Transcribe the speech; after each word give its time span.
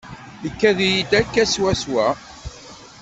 Ikad-iyi-d 0.47 1.11
akka 1.19 1.43
swaswa. 1.53 2.07